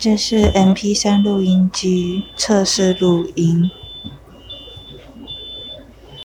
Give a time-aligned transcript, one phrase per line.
[0.00, 3.68] 这是 mp3 录音机测试录音。